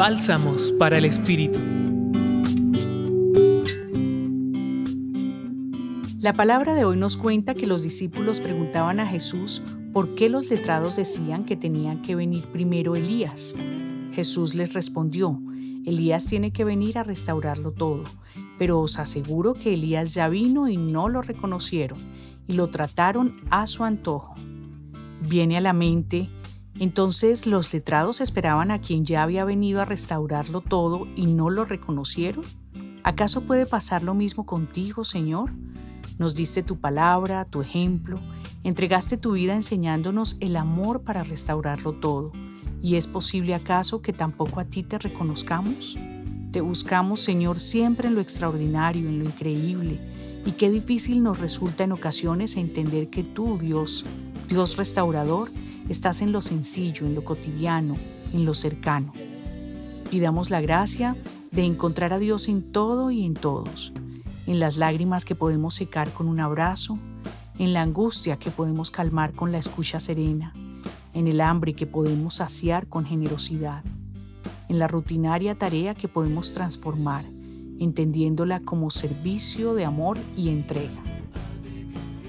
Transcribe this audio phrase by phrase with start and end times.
[0.00, 1.58] Bálsamos para el Espíritu.
[6.22, 10.48] La palabra de hoy nos cuenta que los discípulos preguntaban a Jesús por qué los
[10.48, 13.56] letrados decían que tenían que venir primero Elías.
[14.12, 15.38] Jesús les respondió,
[15.84, 18.04] Elías tiene que venir a restaurarlo todo,
[18.58, 21.98] pero os aseguro que Elías ya vino y no lo reconocieron
[22.48, 24.34] y lo trataron a su antojo.
[25.28, 26.30] Viene a la mente,
[26.80, 31.66] entonces los letrados esperaban a quien ya había venido a restaurarlo todo y no lo
[31.66, 32.44] reconocieron.
[33.02, 35.52] ¿Acaso puede pasar lo mismo contigo, Señor?
[36.18, 38.18] Nos diste tu palabra, tu ejemplo,
[38.64, 42.32] entregaste tu vida enseñándonos el amor para restaurarlo todo.
[42.82, 45.98] ¿Y es posible acaso que tampoco a ti te reconozcamos?
[46.50, 50.00] Te buscamos, Señor, siempre en lo extraordinario, en lo increíble,
[50.46, 54.04] y qué difícil nos resulta en ocasiones entender que tú, Dios,
[54.48, 55.50] Dios restaurador,
[55.90, 57.96] estás en lo sencillo, en lo cotidiano,
[58.32, 59.12] en lo cercano.
[60.10, 61.16] Pidamos la gracia
[61.50, 63.92] de encontrar a Dios en todo y en todos
[64.50, 66.98] en las lágrimas que podemos secar con un abrazo,
[67.58, 70.52] en la angustia que podemos calmar con la escucha serena,
[71.14, 73.84] en el hambre que podemos saciar con generosidad,
[74.68, 77.24] en la rutinaria tarea que podemos transformar,
[77.78, 81.00] entendiéndola como servicio de amor y entrega.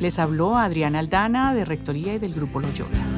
[0.00, 3.17] Les habló Adriana Aldana de Rectoría y del Grupo Loyola.